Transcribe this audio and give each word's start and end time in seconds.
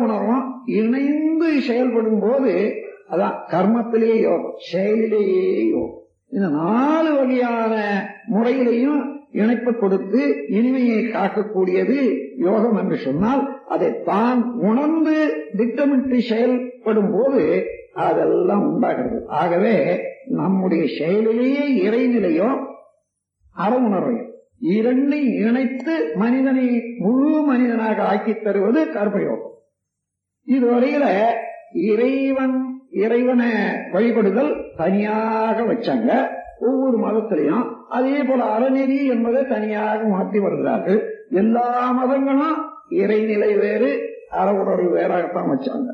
உணர்வும் 0.00 0.62
இணைந்து 0.64 1.60
செயல்படும் 1.62 2.20
போது 2.20 2.74
அதான் 3.10 3.36
கர்மத்திலேயே 3.48 4.20
யோகம் 4.20 4.54
செயலிலேயே 4.72 5.68
யோகம். 5.68 5.98
இந்த 6.28 6.48
நாலு 6.48 7.14
வகையான 7.14 7.74
முறையிலையும் 8.32 9.00
இணைப்பு 9.32 9.76
கொடுத்து 9.76 10.44
இனிமையை 10.48 10.98
காக்கக்கூடியது 11.04 12.16
யோகம் 12.36 12.76
என்று 12.76 12.96
சொன்னால் 12.96 13.42
அதை 13.68 14.02
தான் 14.02 14.52
உணர்ந்து 14.60 15.16
திட்டமிட்டு 15.56 16.20
செயல்படும் 16.20 17.10
போது 17.12 17.64
அதெல்லாம் 17.94 18.72
உண்டாகிறது. 18.72 19.26
ஆகவே 19.26 20.00
நம்முடைய 20.24 20.84
செயலிலேயே 20.84 21.64
இறைநிலையோ 21.86 22.50
அறவுணர்வையும் 23.56 24.28
இரண்டையும் 24.58 25.32
இரண்டை 25.32 25.48
இணைத்து 25.48 26.12
மனிதனை 26.14 26.82
முழு 26.98 27.42
மனிதனாக 27.42 28.02
ஆக்கித் 28.02 28.44
தருவது 28.44 28.84
கர்மயோகம். 28.84 29.49
இதுவரையில 30.50 31.24
இறைவன் 31.72 32.80
இறைவனை 32.90 33.50
வழிபடுதல் 33.92 34.64
தனியாக 34.76 35.62
வச்சாங்க. 35.62 36.28
ஒவ்வொரு 36.60 36.98
மதத்திலையும். 36.98 37.74
அதே 37.88 38.22
போல 38.22 38.58
அறநெறி 38.58 39.04
என்பதை 39.04 39.46
தனியாக 39.46 40.04
மாற்றி 40.04 40.38
வருகிறார்கள். 40.38 41.14
எல்லா 41.30 41.90
மதங்களும் 41.90 42.56
இறைநிலை 42.90 43.58
வேறு 43.58 44.00
அற 44.30 44.52
உணர்வு 44.52 44.90
வேறாகத்தான் 44.90 45.48
வச்சாங்க. 45.50 45.88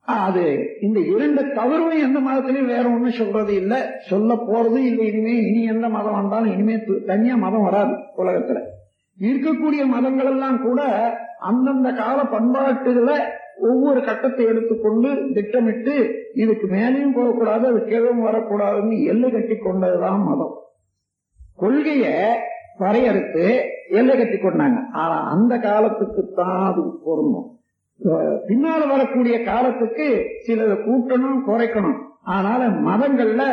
அது 0.00 0.76
இந்த 0.80 1.00
இரண்டு 1.00 1.52
தவறும் 1.52 1.90
எந்த 1.90 2.18
மதத்திலையும் 2.18 2.66
வேற 2.66 2.84
ஒண்ணும் 2.84 3.10
சொல்றது 3.10 3.54
இல்ல. 3.54 3.98
சொல்ல 4.08 4.34
போறது 4.34 4.76
இல்லை. 4.76 5.06
இனிமே 5.06 5.36
இனி 5.36 5.64
எந்த 5.64 5.88
மதம் 5.88 6.12
வந்தாலும் 6.12 6.52
இனிமே 6.52 6.78
தனியா 7.06 7.36
மதம் 7.36 7.62
வராது 7.62 7.94
உலகத்துல. 8.18 8.60
இருக்கக்கூடிய 9.20 9.86
மதங்கள் 9.86 10.26
எல்லாம் 10.26 10.62
கூட 10.62 10.82
அந்தந்த 11.46 11.88
கால 11.92 12.18
பண்பாட்டுகளை 12.34 13.16
ஒவ்வொரு 13.68 14.00
கட்டத்தை 14.04 14.44
எடுத்துக்கொண்டு 14.46 15.08
திட்டமிட்டு 15.34 15.94
இதுக்கு 16.34 16.66
மேலேயும் 16.66 17.14
போகக்கூடாது 17.14 17.64
அது 17.66 17.80
கீழும் 17.84 18.24
வரக்கூடாதுன்னு 18.26 18.96
எல்லை 19.04 19.30
கட்டி 19.30 19.56
கொண்டதுதான் 19.56 20.22
மதம். 20.28 20.54
கொள்கைய 21.58 22.06
வரையறுத்து 22.78 23.44
எல்லை 23.88 24.14
கட்டி 24.16 24.38
கொண்டாங்க. 24.38 24.78
ஆனா 24.92 25.16
அந்த 25.32 25.58
காலத்துக்கு 25.58 26.22
தான் 26.34 26.72
அது 26.72 26.82
பொருந்தும். 27.04 27.48
பின்னால் 28.46 28.86
வரக்கூடிய 28.88 29.36
காலத்துக்கு 29.44 30.06
சிலதை 30.46 30.76
கூட்டணும் 30.86 31.40
குறைக்கணும். 31.48 31.98
அதனால 32.24 32.62
மதங்கள்ல 32.88 33.44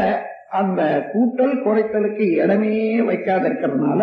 அந்த 0.60 0.82
கூட்டல் 1.14 1.56
குறைத்தலுக்கு 1.66 2.26
இடமே 2.44 2.76
வைக்காத 3.02 3.44
இருக்கிறதுனால 3.50 4.02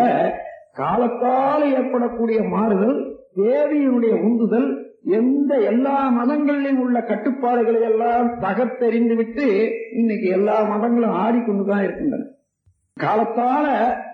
காலத்தால் 0.73 1.65
ஏற்படக்கூடிய 1.73 2.41
மாறுதல் 2.55 2.99
தேவியினுடைய 3.37 4.15
உந்துதல் 4.23 4.69
எந்த 5.13 5.55
எல்லா 5.63 5.97
மதங்களிலும் 6.11 6.79
உள்ள 6.79 7.01
கட்டுப்பாடுகளை 7.01 7.81
எல்லாம் 7.83 8.31
தகர்த்தெறிந்து 8.41 9.15
விட்டு 9.15 9.47
இன்னைக்கு 9.93 10.29
எல்லா 10.29 10.57
மதங்களும் 10.63 11.19
ஆடிக்கொண்டுதான் 11.19 11.83
இருக்கின்றன. 11.83 12.25
காலத்தால 12.97 13.67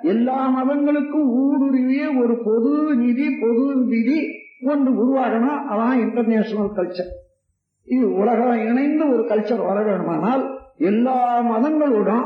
எல்லா 0.04 0.38
மதங்களுக்கும் 0.50 1.28
ஊடுருவிய 1.40 2.04
ஒரு 2.16 2.34
பொது 2.42 2.72
நிதி 2.94 3.26
பொது 3.40 3.66
விதி 3.84 4.18
ஒன்று 4.66 4.90
உருவாகணும் 4.94 5.60
அதான் 5.70 5.98
இன்டர்நேஷனல் 5.98 6.76
கல்ச்சர் 6.76 7.10
இது 7.88 8.06
உலகம் 8.14 8.60
இணைந்த 8.66 9.04
ஒரு 9.06 9.22
கல்ச்சர் 9.28 9.66
வர 9.66 9.78
வேண்டுமானால் 9.82 10.42
எல்லா 10.84 11.16
மதங்களுடன் 11.48 12.24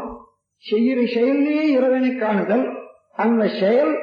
செய்கிற 0.65 1.01
செயலே 1.15 1.57
இறைவனை 1.71 2.13
காணுதல் 2.15 2.67
அந்த 3.17 3.49
செயல் 3.61 3.95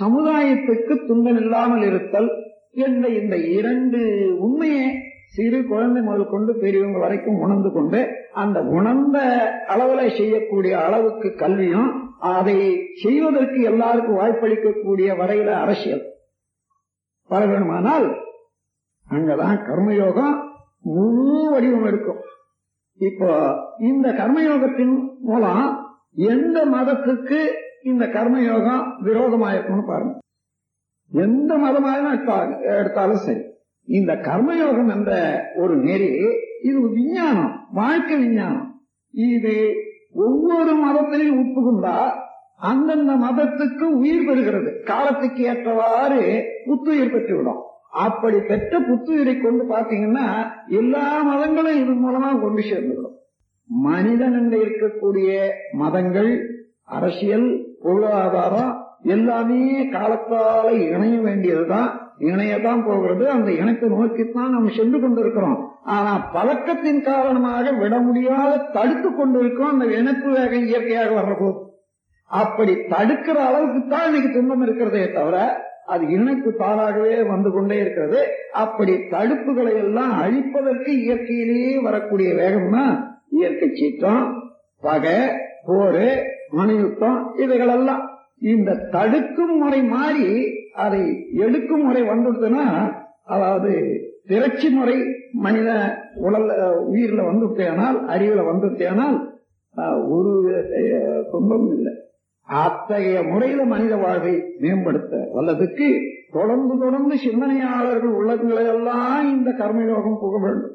சமுதாயத்துக்கு 0.00 0.94
துன்பம் 1.06 1.36
இல்லாமல் 1.36 1.82
இருத்தல் 1.82 2.30
என்ற 2.74 3.08
இந்த 3.08 3.36
இரண்டு 3.36 4.00
உண்மையை 4.38 4.84
சிறு 5.28 5.66
குழந்தை 5.66 6.02
முதல் 6.02 6.28
கொண்டு 6.28 6.56
பெரியவங்க 6.56 6.98
வரைக்கும் 6.98 7.38
உணர்ந்து 7.38 7.72
கொண்டு 7.72 7.98
அந்த 8.32 8.60
உணர்ந்த 8.60 9.18
அளவுல 9.68 10.16
செய்யக்கூடிய 10.16 10.78
அளவுக்கு 10.80 11.34
கல்வியும் 11.34 11.90
அதை 12.18 12.56
செய்வதற்கு 12.94 13.62
எல்லாருக்கும் 13.62 14.18
வாய்ப்பளிக்கக்கூடிய 14.18 15.16
வரையில 15.16 15.50
அரசியல். 15.52 16.02
வர 17.30 17.46
வேணுமானால் 17.46 18.06
அங்கதான் 19.06 19.58
கர்மயோகம் 19.68 20.34
முழு 20.80 21.50
வடிவம் 21.50 21.86
இருக்கும் 21.86 22.20
இப்போ 23.00 23.30
இந்த 23.78 24.08
கர்மயோகத்தின் 24.12 24.94
மூலம் 25.20 25.64
எந்த 26.14 26.64
மதத்துக்கு 26.64 27.40
இந்த 27.82 28.06
கர்மயோகம் 28.06 28.82
விரோதமாயிருக்கும்னு 29.04 29.86
பாருங்க. 29.86 30.18
எந்த 31.12 31.56
மதமாக 31.56 32.56
எடுத்தாலும் 32.78 33.16
சரி. 33.16 33.40
இந்த 33.84 34.12
கர்மயோகம் 34.14 34.94
என்ற 34.94 35.42
ஒரு 35.56 35.76
நெறி 35.76 36.08
இது 36.62 36.90
விஞ்ஞானம் 36.90 37.66
வாழ்க்கை 37.72 38.18
விஞ்ஞானம். 38.18 38.80
இது 39.10 39.74
ஒவ்வொரு 40.14 40.72
மதத்திலையும் 40.86 41.40
உட்புகுந்தா 41.40 42.10
அந்தந்த 42.56 43.12
மதத்துக்கு 43.12 43.82
உயிர் 43.82 44.28
பெறுகிறது. 44.28 44.82
காலத்துக்கு 44.82 45.42
ஏற்றவாறு 45.42 46.44
புத்துயிர் 46.64 47.14
பெற்றுவிடும். 47.14 47.60
அப்படி 47.90 48.38
பெற்ற 48.40 48.80
புத்துயிரை 48.80 49.42
கொண்டு 49.42 49.64
பாத்தீங்கன்னா 49.64 50.52
எல்லா 50.66 51.22
மதங்களும் 51.22 51.80
இது 51.80 51.92
மூலமா 51.92 52.40
கொண்டு 52.40 52.62
சேர்ந்துவிடும். 52.62 53.16
மனிதன் 53.66 54.32
என்று 54.32 54.58
இருக்கக்கூடிய 54.64 55.48
மதங்கள் 55.72 56.60
அரசியல் 56.84 57.76
பொருளாதாரம் 57.82 58.89
எல்லாமே 59.02 59.88
காலத்தால 59.90 60.70
இணைய 60.70 61.20
வேண்டியதுதான். 61.20 62.14
இணையதான் 62.18 62.86
போகிறது. 62.86 63.30
அந்த 63.30 63.50
இணைப்பை 63.50 63.88
நோக்கித்தான் 63.88 64.50
நாம் 64.50 64.68
சென்று 64.68 65.00
கொண்டிருக்கிறோம். 65.00 65.72
ஆனா 65.82 66.18
பழக்கத்தின் 66.18 67.02
காரணமாக 67.02 67.72
விட 67.72 67.98
முடியாத 67.98 68.56
தடுத்து 68.56 69.08
கொண்டிருக்கோம் 69.08 69.70
அந்த 69.70 69.84
இணைப்பு 69.84 70.30
வேகம் 70.30 70.66
இயற்கையாக 70.66 71.20
வர்றது. 71.20 71.54
அப்படி 72.26 72.72
தடுக்கிற 72.74 73.38
அளவுக்கு 73.46 73.88
தான் 73.88 74.06
இன்னைக்கு 74.06 74.32
துன்பம் 74.32 74.62
இருக்கிறதே 74.62 75.12
தவிர 75.12 75.68
அது 75.86 76.08
இணைப்பு 76.08 76.52
தானாகவே 76.52 77.22
வந்து 77.22 77.52
கொண்டே 77.52 77.76
இருக்கிறது. 77.76 78.26
அப்படி 78.52 78.92
தடுப்புகளை 78.92 79.76
எல்லாம் 79.76 80.12
அழிப்பதற்கு 80.22 80.88
இயற்கையிலேயே 80.88 81.78
வரக்கூடிய 81.78 82.32
வேகம்னா 82.32 83.04
இயற்கை 83.30 83.70
சீற்றம் 83.72 84.52
பகை 84.80 85.18
போரு 85.66 86.22
மணியுத்தம் 86.52 87.40
இவைகளெல்லாம். 87.40 88.09
இந்த 88.40 88.74
தடுக்கும் 88.92 89.56
முறை 89.58 89.80
மாறி 89.94 90.28
அதை 90.84 91.02
எடுக்கும் 91.44 91.82
முறை 91.82 92.02
வந்துடுதுன்னா 92.02 92.66
அதாவது 93.24 93.72
திரட்சி 94.26 94.68
முறை 94.70 94.96
மனித 95.44 95.70
உடல் 96.26 96.48
உயிரில் 96.92 97.28
வந்துட்டேனால் 97.30 97.98
அறிவுல 98.12 98.40
வந்துட்டேனால் 98.50 99.18
ஒரு 100.14 100.32
துன்பமும் 101.30 101.74
இல்லை. 101.76 101.92
அத்தகைய 102.48 103.18
முறையில 103.22 103.64
மனித 103.64 103.94
வாழ்வை 103.96 104.34
மேம்படுத்த 104.58 105.16
வல்லதுக்கு 105.34 105.88
தொடர்ந்து 106.32 106.74
தொடர்ந்து 106.78 107.14
சிந்தனையாளர்கள் 107.24 108.16
உள்ளங்களை 108.20 108.64
எல்லாம் 108.74 109.28
இந்த 109.36 109.50
கர்மயோகம் 109.60 110.20
புக 110.22 110.34
வேண்டும். 110.44 110.74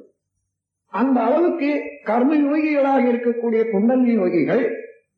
அந்த 0.94 1.18
அளவுக்கு 1.22 1.70
கர்ம 2.04 2.32
யோகிகளாக 2.36 3.04
இருக்கக்கூடிய 3.12 3.62
குண்டல் 3.74 4.06
யோகிகள் 4.20 4.64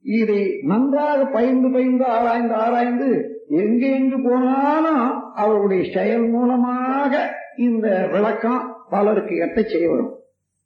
இதை 0.08 0.60
நன்றாக 0.62 1.26
பயந்து 1.26 1.72
பயந்து 1.72 2.06
ஆராய்ந்து 2.06 2.54
ஆராய்ந்து 2.54 3.42
எங்கெங்கு 3.50 4.24
போனாலும் 4.24 5.34
அவருடைய 5.34 5.92
செயல் 5.94 6.30
மூலமாக 6.30 7.34
இந்த 7.58 8.08
விளக்கம் 8.12 8.76
பலருக்கு 8.90 9.36
எட்ட 9.36 9.64
செய்ய 9.64 9.90
வரும்? 9.90 10.16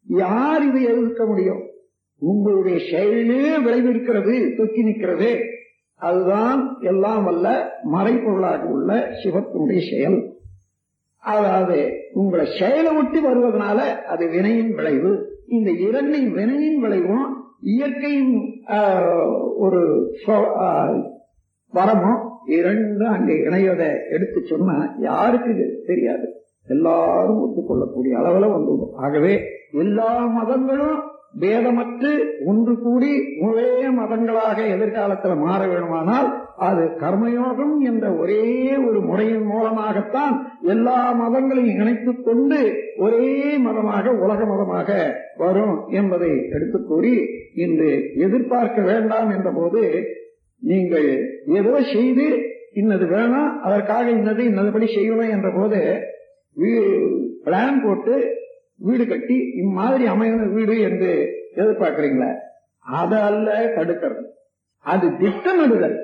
யார் 0.08 0.64
இதை 0.64 0.84
எதிர்க்க 0.84 1.26
முடியும்? 1.26 1.62
உங்களுடைய 2.18 2.80
செயலே 2.92 3.58
விளைவிருக்கிறது 3.58 4.56
தொக்கி 4.56 4.84
நிற்கிறது. 4.84 5.40
அதுதான் 5.96 6.78
எல்லாம் 6.82 7.24
வல்ல 7.24 7.72
மறைப்பொருளாக 7.92 8.64
உள்ள 8.64 9.12
சிவத்தினுடைய 9.24 9.90
செயல். 9.90 10.34
அதாவது 11.18 11.92
உங்களை 12.14 12.46
செயலை 12.60 12.96
ஒட்டி 12.96 13.20
வருவதனால 13.26 14.02
அது 14.04 14.28
வினையின் 14.28 14.76
விளைவு. 14.76 15.40
இந்த 15.48 15.72
இரண்டின் 15.72 16.32
வினையின் 16.34 16.80
விளைவும் 16.80 17.44
இயற்கையின் 17.62 18.51
ஒரு 19.56 19.82
சொ- 20.26 20.52
வரமும் 21.74 22.20
இரண்டு 22.46 23.08
அங்கே 23.08 23.34
இணையதை 23.34 24.10
எடுத்து 24.10 24.42
சொன்னா 24.46 24.96
யாருக்கு 24.98 25.82
தெரியாது. 25.88 26.28
எல்லாரும் 26.68 27.42
ஒத்துக்கொள்ளக்கூடிய 27.42 28.14
அளவுல 28.18 28.52
வந்துடும் 28.52 28.94
ஆகவே 28.96 29.34
எல்லா 29.72 30.26
மதங்களும் 30.26 31.00
பேதமற்று 31.40 32.12
ஒன்று 32.46 32.80
கூடி 32.82 33.12
ஒரே 33.42 33.88
மதங்களாக 33.90 34.68
எதிர்காலத்தில் 34.68 35.36
மாற 35.36 35.68
வேணுமானால் 35.68 36.30
அது 36.62 36.84
கர்மயோகம் 37.00 37.80
என்ற 37.80 38.14
ஒரே 38.14 38.42
ஒரு 38.78 39.02
முறையின் 39.02 39.44
மூலமாகத்தான் 39.44 40.34
எல்லா 40.64 41.14
மதங்களையும் 41.14 41.80
இணைத்துக் 41.80 42.26
கொண்டு 42.26 42.60
ஒரே 42.98 43.58
மதமாக 43.58 44.12
உலக 44.12 44.46
மதமாக 44.46 44.90
வரும் 45.38 45.88
என்பதை 45.90 46.50
எடுத்துக் 46.50 46.88
கூறி 46.88 47.14
இன்று 47.56 48.12
எதிர்பார்க்க 48.16 48.82
வேண்டாம் 48.82 49.30
என்ற 49.30 49.52
போது 49.52 50.04
நீங்கள் 50.62 51.08
ஏதோ 51.48 51.82
செய்து 51.94 52.28
இன்னது 52.74 53.06
வேணாம் 53.06 53.60
அதற்காக 53.60 54.10
இன்னது 54.10 54.44
இன்னதுபடி 54.44 54.88
செய்யணும் 54.96 55.30
என்ற 55.30 55.52
போது 55.56 55.80
வீ- 56.58 57.16
பிளான் 57.46 57.84
போட்டு 57.84 58.16
வீடு 58.78 59.08
கட்டி 59.08 59.38
இம்மாதிரி 59.56 60.10
அமையணும் 60.10 60.54
வீடு 60.54 60.80
என்று 60.80 61.12
எதிர்பார்க்கிறீங்களா? 61.56 62.32
அது 62.86 63.16
அல்ல 63.16 63.74
தடுக்கிறது. 63.76 64.24
அது 64.86 65.08
திட்டமிடுதல். 65.18 65.98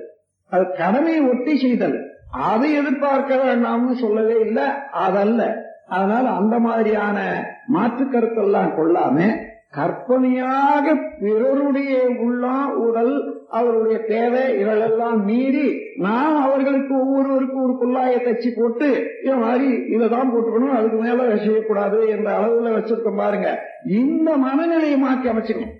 அது 0.50 0.66
கடமையை 0.78 1.22
ஒட்டி 1.22 1.58
செய்தல். 1.58 1.98
அதை 2.32 2.74
எதிர்பார்க்க 2.74 3.36
வேண்டாம்னு 3.36 3.92
சொல்லவே 3.92 4.40
இல்லை 4.40 4.64
அதல்ல. 4.92 5.66
அதனால 5.88 6.30
அந்த 6.30 6.60
மாதிரியான 6.60 7.20
மாற்று 7.68 8.06
கருத்தெல்லாம் 8.06 8.74
கொள்ளாம 8.78 9.46
கற்பனையாக 9.70 10.96
பிறருடைய 11.20 12.08
உள்ளம் 12.20 12.74
உடல் 12.78 13.46
அவருடைய 13.50 13.98
தேவை 13.98 14.64
இவளெல்லாம் 14.64 15.24
மீறி 15.24 15.80
நாம் 15.98 16.42
அவர்களுக்கு 16.42 17.00
ஒவ்வொருவருக்கும் 17.00 17.64
ஒரு 17.64 17.74
குள்ளாயை 17.74 18.20
தச்சு 18.20 18.50
போட்டு 18.58 19.08
இது 19.24 19.36
மாதிரி 19.36 19.68
இதைதான் 19.68 20.32
போட்டுக்கணும் 20.34 20.76
அதுக்கு 20.76 20.98
மேல 20.98 21.38
செய்யக்கூடாது 21.38 22.10
என்ற 22.10 22.40
அளவுல 22.40 22.76
வச்சிருக்கோம் 22.78 23.16
பாருங்க. 23.16 23.60
இந்த 23.88 24.38
மனநிலையை 24.38 24.98
மாற்றி 24.98 25.30
அமைச்சுக்கணும். 25.30 25.76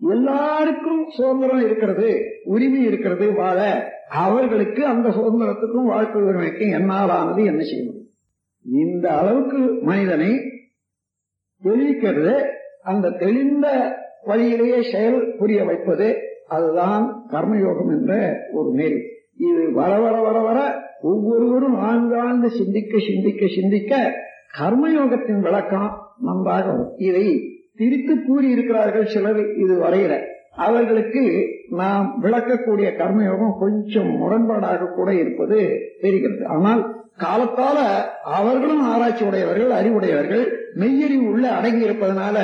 எல்லாருக்கும் 0.00 1.10
சுதந்திரம் 1.10 1.60
இருக்கிறது 1.60 2.08
உரிமை 2.44 2.84
இருக்கிறது 2.84 3.32
வாழ 3.32 3.58
அவர்களுக்கு 4.08 4.86
அந்த 4.86 5.08
சுதந்திரத்துக்கும் 5.08 5.84
வாழ்க்கை 5.84 6.22
உரிமைக்கும் 6.22 6.70
என்னாலானது 6.70 7.44
என்ன 7.44 7.62
செய்ய 7.62 7.98
இந்த 8.64 9.10
அளவுக்கு 9.10 9.58
மனிதனை 9.82 10.30
தெளிவிக்கிறது 11.62 12.34
அந்த 12.82 13.10
தெளிந்த 13.10 13.66
வழியிலேயே 14.24 14.82
செயல் 14.82 15.36
புரிய 15.38 15.64
வைப்பது 15.64 16.08
அதுதான் 16.48 17.04
கர்மயோகம் 17.30 17.90
என்ற 17.90 18.12
ஒரு 18.52 18.70
நெறி. 18.72 18.98
இது 19.36 19.72
வர 19.72 19.98
வர 19.98 20.20
வர 20.20 20.38
வர 20.40 20.58
ஒவ்வொருவரும் 21.02 21.76
ஆழ்ந்தாழ்ந்து 21.82 22.46
சிந்திக்க 22.46 22.98
சிந்திக்க 22.98 23.46
சிந்திக்க 23.46 23.92
கர்மயோகத்தின் 24.58 25.40
விளக்கம் 25.40 25.88
நன்றாக 26.18 26.66
இதை 26.98 27.26
திரித்து 27.80 28.14
கூறி 28.26 28.48
இருக்கிறார்கள் 28.50 29.06
சிலர் 29.06 29.40
இது 29.56 29.74
வரையில 29.82 30.14
அவர்களுக்கு 30.56 31.22
நாம் 31.80 32.06
விளக்கக்கூடிய 32.22 32.88
கர்மயோகம் 33.00 33.58
கொஞ்சம் 33.60 34.10
முரண்பாடாக 34.20 34.88
கூட 34.94 35.10
இருப்பது 35.14 35.58
தெரிகிறது. 36.00 36.42
ஆனால் 36.46 36.82
காலத்தால 37.18 37.78
அவர்களும் 38.24 38.82
ஆராய்ச்சி 38.92 39.24
உடையவர்கள் 39.24 39.70
அறிவுடையவர்கள் 39.70 40.44
மெய்யறிவு 40.74 41.26
உள்ள 41.32 41.46
அடங்கி 41.58 41.84
இருப்பதனால 41.84 42.36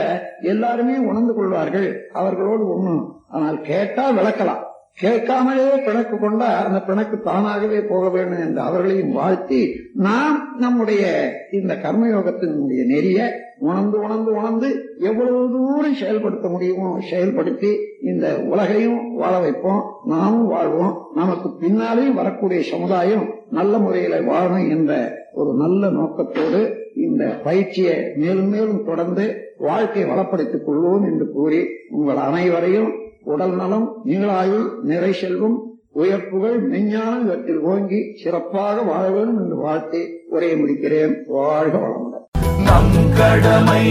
எல்லாருமே 0.43 0.97
உணர்ந்து 1.11 1.35
கொள்வார்கள். 1.35 1.89
அவர்களோடு 2.13 2.65
ஒண்ணும். 2.75 3.05
ஆனால் 3.29 3.59
கேட்டா 3.61 4.05
விளக்கலாம். 4.11 4.63
கேட்காமலே 5.01 5.77
பிணக்கு 5.77 6.19
கொண்டா 6.19 6.65
அந்த 6.65 6.81
பிணக்கு 6.81 7.21
தானாகவே 7.21 7.81
போக 7.81 8.09
வேண்டும் 8.09 8.39
என்று 8.39 8.61
அவர்களையும் 8.61 9.13
வாழ்த்தி 9.13 9.75
நாம் 9.95 10.57
நம்முடைய 10.59 11.33
இந்த 11.53 11.75
கர்மயோகத்தினுடைய 11.75 12.85
நெறிய 12.89 13.31
உணர்ந்து 13.59 13.99
உணர்ந்து 13.99 14.35
உணர்ந்து 14.35 14.85
எவ்வளவு 14.99 15.51
தூரம் 15.53 15.95
செயல்படுத்த 15.95 16.49
முடியுமோ 16.49 16.99
செயல்படுத்தி 17.11 17.77
இந்த 18.03 18.39
உலகையும் 18.39 19.17
வாழ 19.17 19.39
வைப்போம். 19.39 20.01
நாமும் 20.07 20.47
வாழ்வோம். 20.47 21.07
நமக்கு 21.15 21.49
பின்னாலேயும் 21.61 22.15
வரக்கூடிய 22.15 22.63
சமுதாயம் 22.63 23.35
நல்ல 23.51 23.79
முறையில 23.79 24.21
வாழணும் 24.21 24.69
என்ற 24.69 25.23
ஒரு 25.33 25.55
நல்ல 25.55 25.91
நோக்கத்தோடு 25.91 26.77
இந்த 26.97 27.25
பயிற்சியை 27.25 28.13
மேலும் 28.17 28.49
மேலும் 28.49 28.85
தொடர்ந்து 28.85 29.55
வாழ்க்கையை 29.59 30.11
வளப்படுத்திக் 30.11 30.69
கொள்வோம் 30.69 31.05
என்று 31.05 31.33
கூறி 31.33 31.67
உங்கள் 31.91 32.17
அனைவரையும் 32.17 32.93
உடல் 33.27 33.55
நலம் 33.57 33.93
நீளாயுள் 34.05 34.67
நிறை 34.83 35.13
செல்வம் 35.13 35.59
உயர்ப்புகள் 35.93 36.59
மெஞ்ஞானம் 36.71 37.23
இவற்றில் 37.23 37.61
ஓங்கி 37.61 38.01
சிறப்பாக 38.23 38.83
வாழ 38.83 39.11
வேண்டும் 39.11 39.43
என்று 39.43 39.57
வாழ்த்தி 39.57 39.99
உரையை 40.29 40.63
முடிக்கிறேன். 40.63 41.15
வாழ்க 41.27 41.79
வளமுடன். 41.79 42.25
நம் 42.65 42.95
கடமை 43.19 43.87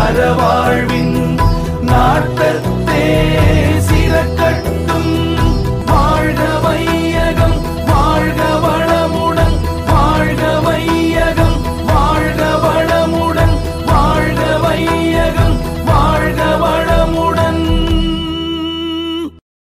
அறவாழ்வின் 0.00 1.16
நாட்டத்தே 1.82 3.06